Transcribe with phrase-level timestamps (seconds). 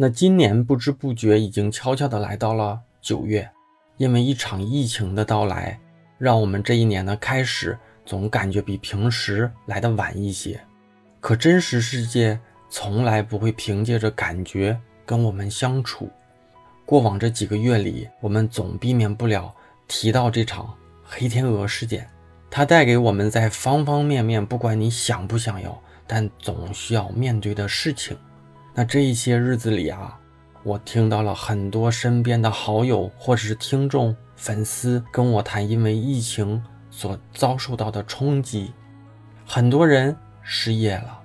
[0.00, 3.50] 那今年不知不觉已经悄悄地来到了九月，
[3.96, 5.76] 因为一场疫情的到来，
[6.18, 10.60] 让我们这一年的开始总感觉比平时来的晚一些。
[11.18, 12.38] 可真实世界
[12.70, 16.08] 从来不会凭借着感觉跟我们相处。
[16.86, 19.52] 过往这几个月里，我们总避免不了
[19.88, 20.72] 提到这场
[21.02, 22.08] 黑天鹅事件，
[22.48, 25.76] 它带给我们在方方面面，不管你想不想要，
[26.06, 28.16] 但总需要面对的事情。
[28.78, 30.16] 那这一些日子里啊，
[30.62, 38.72] 我听到了很多身边的好友或者是听众、粉丝跟我谈，因为疫情所遭受到的冲击，
[39.44, 41.18] 很多人失业了，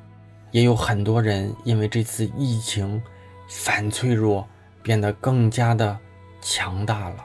[0.50, 3.00] 也有很多人因为这次疫情
[3.48, 4.48] 反脆弱，
[4.82, 5.96] 变得更加的
[6.42, 7.24] 强大了，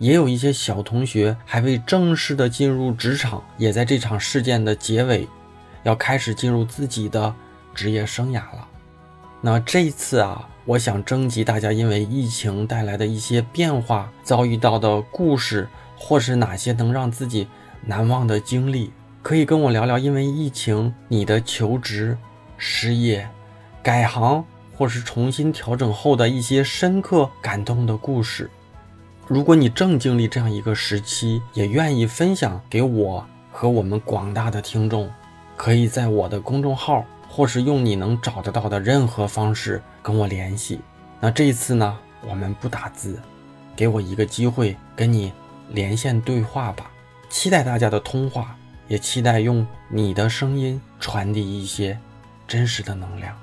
[0.00, 5.28] 也有一些小同学还未正式的进入职场，也在这场事件的结尾，
[5.84, 7.32] 要开始进入自己的
[7.72, 8.66] 职业生涯了。
[9.46, 17.46] 那这一次啊，我想征集大家因为疫情带来的一些变化遭遇到的故事，或是哪些能让自己
[17.80, 18.90] 难忘的经历，
[19.22, 20.00] 可以跟我聊聊。
[20.00, 22.18] 因为疫情，你的求职、
[22.56, 23.24] 失业、
[23.84, 24.44] 改行，
[24.76, 28.50] 或是重新调整后的一些深刻感动的故事。
[29.28, 35.08] 如果你正经历这样一个时期，也愿意分享给我和我们广大的听众，
[35.56, 37.04] 可以在我的公众号。
[37.36, 40.80] 或是用你能找得到的任何方式跟我联系。
[41.20, 43.20] 那这一次呢，我们不打字，
[43.76, 45.30] 给我一个机会跟你
[45.68, 46.90] 连线对话吧。
[47.28, 48.56] 期待大家的通话，
[48.88, 51.98] 也期待用你的声音传递一些
[52.48, 53.36] 真实的能量。